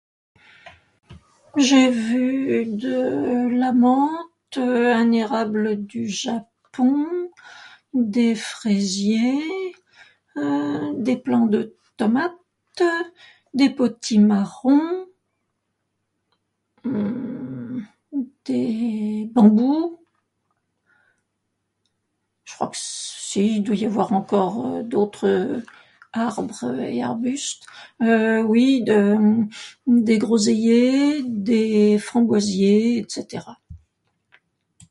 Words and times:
J'ai 1.57 1.91
vu 1.91 2.65
de 2.65 3.49
la 3.57 3.73
menthe, 3.73 4.27
un 4.57 5.11
érable 5.11 5.85
du 5.85 6.07
Japon, 6.07 7.31
des 7.93 8.33
fraisiers, 8.35 9.37
des 10.95 11.17
plants 11.17 11.47
de 11.47 11.75
tomates, 11.97 12.33
des 13.53 13.69
potimarrons, 13.69 15.07
des 18.45 19.29
bambous, 19.33 19.99
je 22.45 22.55
crois 22.55 22.67
que 22.67 22.77
c'est, 22.79 23.45
il 23.45 23.61
doit 23.63 23.75
y 23.75 23.85
avoir 23.85 24.13
encore 24.13 24.83
d'autres 24.83 25.61
arbres 26.13 26.77
et 26.81 27.01
arbustes, 27.03 27.65
oui, 27.99 28.83
de, 28.83 29.15
des 29.87 30.17
groseilliers, 30.17 31.23
des 31.23 31.97
framboisiers, 31.99 32.97
etc. 32.99 33.45